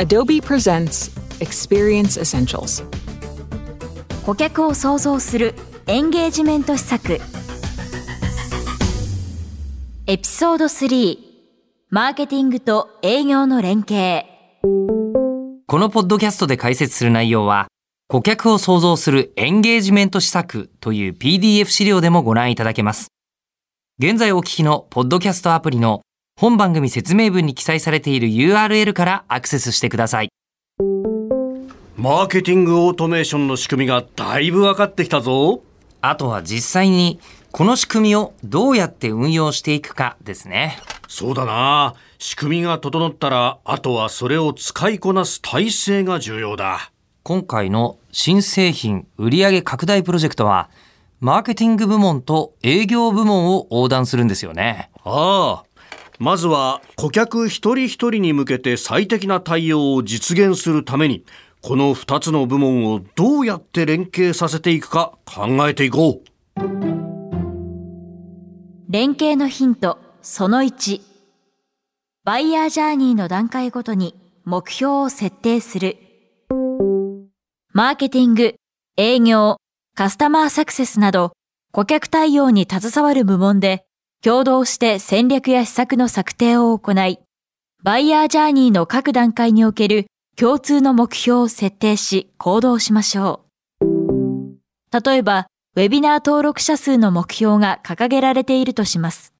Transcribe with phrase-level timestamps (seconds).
[0.00, 1.10] Adobe presents
[1.40, 2.84] Experience Essentials.
[4.24, 5.56] 顧客を創造する
[5.88, 7.18] エンゲージメント施策
[10.06, 11.18] エピソード3
[11.90, 14.24] マーケティングと営業の連携
[15.66, 17.66] このポッドキャストで解説する内容は、
[18.06, 23.08] 顧客を創造するエンゲージメント施策という PDF 資料でもご覧いただけます。
[23.98, 26.02] 現在お聞きのポッドキャストアプリの
[26.40, 30.28] 本番組説明文に記載されている URL からアクセスしてください。
[31.96, 35.62] マーケティングオートメーションの仕組みがだいぶ分かってきたぞ。
[36.00, 37.18] あとは実際に
[37.50, 40.78] この仕組みをどうやって運用していくかですね。
[41.08, 41.96] そうだな。
[42.20, 46.92] 仕組みが整ったら、あとはそれを使いこなす体制が重要だ。
[47.24, 50.70] 今回の新製品売上拡大プロジェクトは、
[51.18, 54.88] マーケティング部門と営業部門を横断するんですよね。
[55.02, 55.67] ああ。
[56.18, 61.24] まずは顧客一人一人に向けて最適な対応を実現するために、
[61.62, 66.28] この2つの部門をどうやって連携させていくか考えていこう。
[68.88, 71.02] 連携のヒントその1
[72.24, 74.14] バイヤージャーニーの段階ごとに
[74.44, 75.98] 目標を設定する
[77.72, 78.54] マーケティング、
[78.96, 79.58] 営業、
[79.94, 81.32] カスタマーサクセスなど
[81.70, 83.84] 顧客対応に携わる部門で
[84.24, 87.20] 共同して戦略や施策の策定を行い、
[87.84, 93.44] バイヤージャーニーの各段階における共通の目標を設定し行動しましょ
[93.80, 94.58] う。
[95.06, 95.46] 例えば、
[95.76, 99.32] ウェビナー登録者数の目標が掲げられているとします。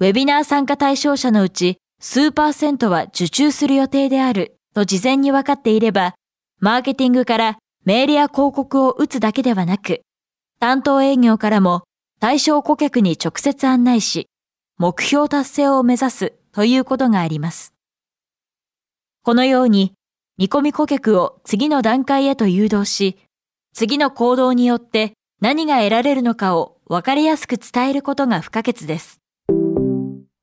[0.00, 6.14] ウェビナー参加対象者のうち数パーセントは受注する予定であると事前に分かっていれば、
[6.58, 10.00] マーケティングからメールや広告を打つだけではなく、
[10.58, 11.84] 担当営業からも
[12.20, 14.28] 対象顧客に直接案内し、
[14.76, 17.74] 目標達成を目指すということがあります。
[19.22, 19.92] このように、
[20.36, 23.18] 見込み顧客を次の段階へと誘導し、
[23.72, 29.20] 次の行動によって何が得られるのかを分かりやすく伝えることが不可欠です。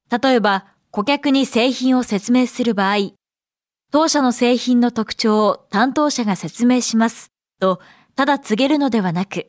[0.09, 3.12] 例えば、顧客に製品を説明する場合、
[3.92, 7.81] 当社の製品の特徴を担当者が説明しますと、
[8.16, 9.47] ただ告げるのではなく、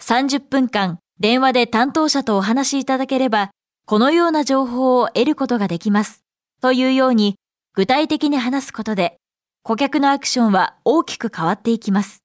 [0.00, 3.52] 30分間電話で担当者とお話しいただければ、
[3.86, 6.24] このような情報を得ることができます。
[6.60, 7.36] というように、
[7.74, 9.18] 具体的に話すことで、
[9.62, 12.24] 顧客のアクションは大きく変わっていきます。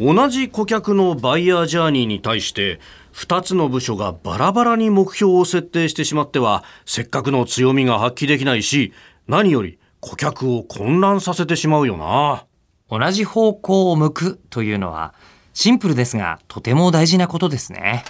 [0.00, 2.80] 同じ顧客のバイヤージャーニーに対して、
[3.12, 8.94] 2つの部署がバラバラに目標を設定してしまっては、せっかくの強みが発揮できないし、
[9.28, 12.46] 何より顧客を混乱させてしまうよな。
[12.88, 15.12] 同じ方向を向くというのは、
[15.54, 18.04] シンプルですが、とても大事なことですね。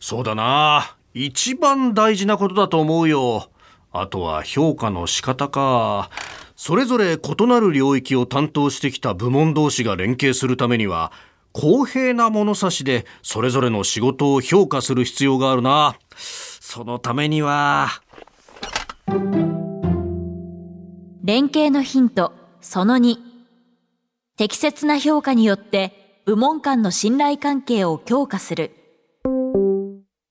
[0.00, 0.96] そうだな。
[1.14, 3.50] 一番大事なことだと思うよ。
[3.92, 6.10] あとは評価の仕方か。
[6.56, 11.12] それぞれ異なる領域を担当してきた部門同士が連携するためには、
[11.52, 15.96] 公平な物差しでそれぞれの仕事を評価する必要があるな。
[16.16, 17.88] そのためには。
[21.24, 23.16] 連携のヒント、その2。
[24.36, 28.72] 適切な評価によって部門間の信頼関係を強化する。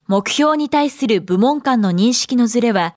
[0.06, 2.96] 目標に対する部門間の認識のズレは、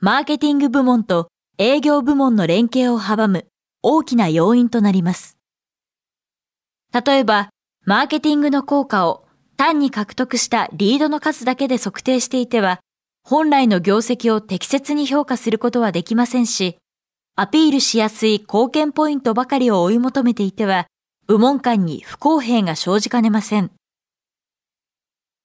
[0.00, 1.28] マーケティング部門と
[1.58, 3.46] 営業部門の連携を阻む
[3.82, 5.38] 大きな要因となります。
[6.92, 7.50] 例えば、
[7.84, 12.80] マーケティングの効果を単に獲得したリードの数だけで測定していては、
[13.22, 16.78] 本来の業績を適切に評価することはできませんし、
[17.36, 20.88] アピールしやすい貢献ポイントばかりを追い求めていては、
[21.30, 23.70] 部門間に不公平が生じかねません。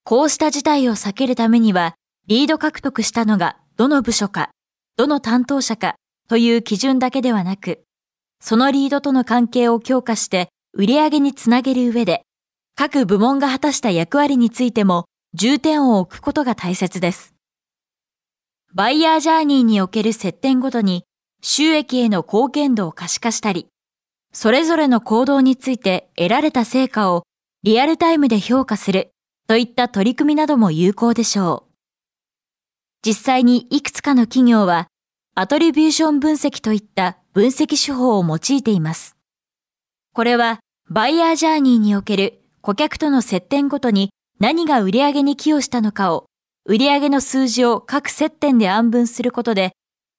[0.04, 1.94] こうした事態を避けるためには、
[2.26, 4.50] リード獲得したのがどの部署か、
[4.98, 5.94] どの担当者か
[6.28, 7.84] という基準だけではなく、
[8.40, 12.24] そのリードとの関係を強化して売り上げにつなげる上で、
[12.76, 17.36] 各部門が果たした役割についても重点を置くことが大切です。
[18.74, 21.04] バイヤージャーニーにおける接点ごとに
[21.44, 23.68] 収益への貢献度を可視化したり、
[24.38, 27.24] それぞれの行動について得られた成果を
[27.64, 29.12] リアルタイムで評価する
[29.48, 31.72] といった取り組みなども有効でしょう。
[33.02, 34.88] 実際にいくつかの企業は
[35.36, 39.16] アトリビューション分析といった分析手法を用いています。
[40.12, 40.60] これは
[40.90, 44.10] バイヤージャーニーにおける顧客との接点ごとに
[44.42, 46.26] 何が売上に寄与したのかを
[46.66, 49.72] 売上の数字を各接点で暗分することで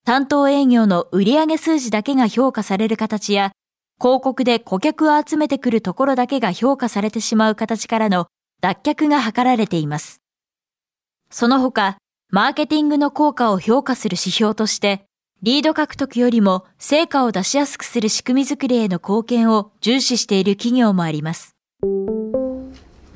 [0.06, 3.52] 担当営業の売上数字だけが評価される形や
[3.98, 8.26] 広告で顧客を集めてくるところだけが評価されてしまう形からの
[8.60, 10.20] 脱却が図られています。
[11.30, 11.96] その他、
[12.30, 15.06] マーケティングの効果を評価する指標として
[15.42, 21.54] リード獲得よりも成果を出しやすくする仕組みづくりへの貢献を重視している企業もあります。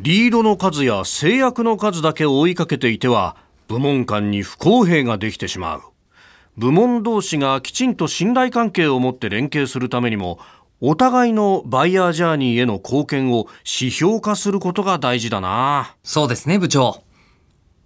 [0.00, 3.36] リードの数や制約の数だけを追いかけていては
[3.68, 5.82] 部門間に不公平ができてしまう
[6.56, 10.38] 部門同士がきちんと信頼関係を持って連携するためにも
[10.80, 17.02] お互いのバイヤージャーニーへの貢献を指標化することが大事だなそうですね部長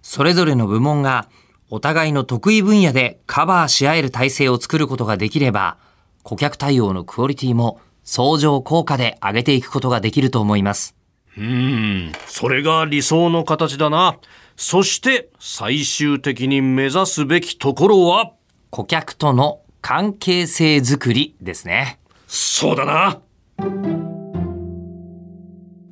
[0.01, 1.27] それぞれの部門が
[1.69, 5.77] お互いの得意分野でカバーし合える体制を作ることができれば
[6.23, 10.95] 顧客対応のクオリティも相乗効果で上げていくことができると思います
[11.37, 14.17] うん、それが理想の形だな。
[14.55, 18.31] そして最終的に目指すべきところは？
[18.69, 21.99] 顧客との関係性づくりですね。
[22.27, 23.21] そうだな。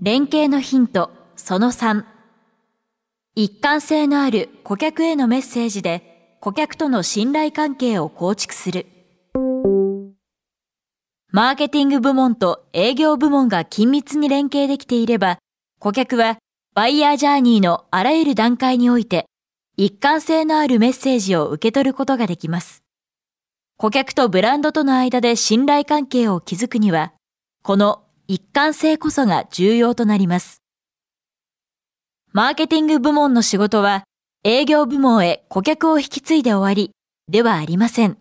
[0.01, 2.03] 連携のヒントその3。
[3.35, 8.85] 一貫性のある顧客へのメッセージで顧客との信頼関係を構築する。
[11.31, 15.39] マーケティング部門と営業部門が緊密に連携できていれば、
[15.79, 16.38] 顧客は
[16.75, 19.25] バイヤージャーニーのあらゆる段階において、
[19.75, 22.82] 一貫性のあるメッセージを受け取ることができます。
[23.77, 27.13] 顧客とブランドとの間で信頼関係を築くには、
[27.63, 30.61] この一貫性こそが重要となります。
[32.31, 34.03] マーケティング部門の仕事は、
[34.43, 36.91] 営業部門へ顧客を引き継いで終わり
[37.29, 38.17] ではありません。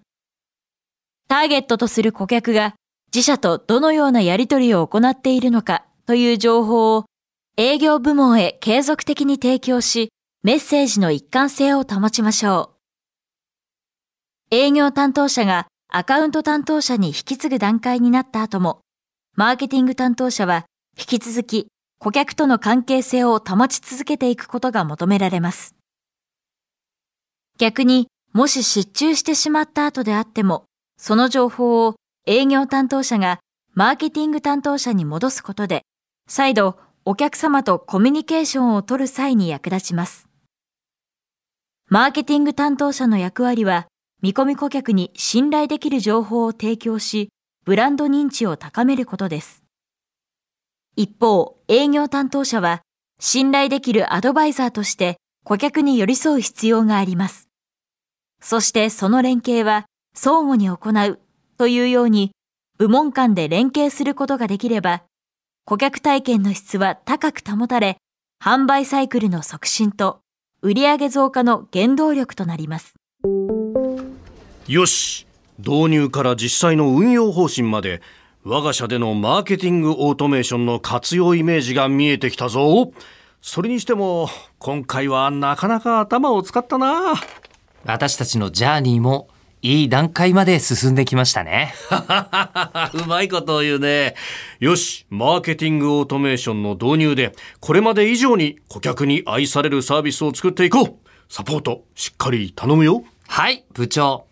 [1.28, 2.74] ターゲットとする顧客が
[3.14, 7.06] 自社とどのようなやり取りを行っているのかという情報を
[7.56, 10.10] 営業部門へ継続的に提供し、
[10.42, 12.71] メッセージの一貫性を保ちましょう。
[14.54, 18.82] 営業担当者がアカウント担当者に引き継ぐ段階になった後も、
[19.34, 20.66] マーケティング担当者は
[20.98, 21.68] 引き続き
[21.98, 25.74] 顧客との関係性を保ち続けていくことが求められます。
[27.56, 30.64] 逆に、もし失注してしまった後であっても、
[30.98, 31.94] その情報を
[32.26, 33.40] 営業担当者が
[33.72, 35.80] マーケティング担当者に戻すことで、
[36.28, 40.28] 再度お客様とコミュニケーションを取る際に役立ちます。
[41.88, 43.86] マーケティング担当者の役割は、
[44.22, 47.30] 見込み顧客に信頼できる情報を提供し、
[47.64, 49.64] ブランド認知を高めることです。
[50.94, 52.82] 一方、営業担当者は、
[53.18, 57.48] 信頼できるアドバイザーとして顧客に寄り添う必要があります。
[58.40, 61.20] そしてその連携は相互に行う
[61.56, 62.32] というように
[62.78, 65.02] 部門間で連携することができれば、
[65.64, 67.98] 顧客体験の質は高く保たれ、
[68.42, 70.20] 販売サイクルの促進と
[70.62, 72.94] 売上増加の原動力となります。
[74.72, 75.26] よし
[75.58, 78.00] 導入から実際の運用方針まで
[78.42, 82.90] 我が社でのマーケティングオートメーションの活用イメージが見えてきたぞ
[83.42, 87.12] それにしても今回はなかなか頭を使ったな
[87.84, 89.28] 私たちのジャーニーも
[89.60, 91.74] いい段階まで進んできましたね。
[92.94, 94.16] うまいことを言うね。
[94.58, 101.08] よし、マーケティングオートメーションの導入で、これまで以上に顧客に愛されるサービスを作っていこう。
[101.28, 103.04] サポート、しっかり頼むよ。
[103.28, 104.31] はい、部長。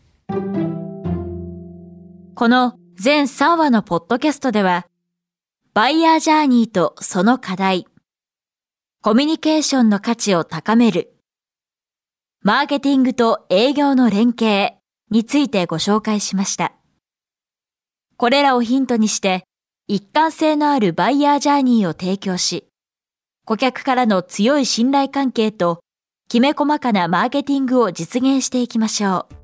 [2.35, 4.87] この全3話のポッドキャストでは、
[5.75, 7.87] バイヤージャーニーとその課題、
[9.03, 11.13] コミュニケーションの価値を高める、
[12.43, 14.77] マーケティングと営業の連携、
[15.11, 16.73] についてご紹介しました。
[18.17, 19.45] これらをヒントにして、
[19.89, 22.69] 一貫性のあるバイヤージャーニーを提供し、
[23.45, 25.83] 顧客からの強い信頼関係と、
[26.29, 29.40] きめ細かなマーケティングを実現していきましょう。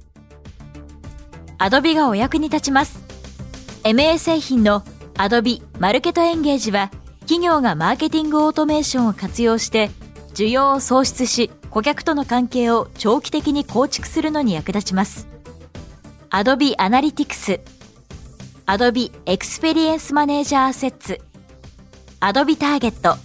[1.58, 3.02] アドビがお役に立ちます。
[3.82, 4.82] MA 製品の
[5.16, 9.90] アドビマルケットエンゲージは、企業がマーケティングオートメーションを活用して、
[10.34, 15.28] 需要を創出し、顧客との関係を長期的に構築するのに役立ちます。
[16.30, 17.60] Adobe Analytics、
[18.66, 21.18] Adobe Experience Manager Assets、
[22.20, 23.16] Adobe Target、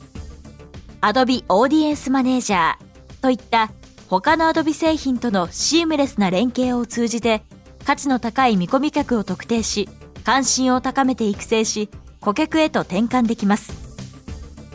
[1.01, 2.75] Adobe Audience Manager
[3.21, 3.71] といった
[4.07, 7.43] 他の Adobe 製品とのシームレスな連携を通じて
[7.85, 9.89] 価値の高い見込み客を特定し
[10.23, 13.73] 関心を高めて育成し顧客へと転換できます。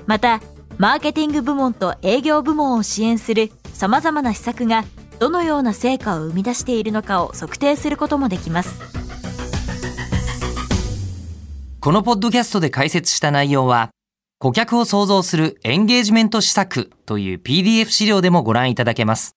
[0.06, 0.40] また
[0.78, 4.84] マーケティング部門と営業部門を支援する様々な施策が
[5.18, 8.80] どのような成果を生み出しているのかを測定することもできます。
[11.80, 13.90] このポッドキャストで解説した内容は
[14.38, 19.36] 顧客を創造するエンゲージメント施策という PDF 資料でもご覧いただけます。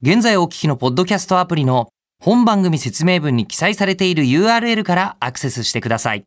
[0.00, 6.26] 現在お聞きのポッドキャストアプリの本番組説明文に記載されている URL からアクセスしてください。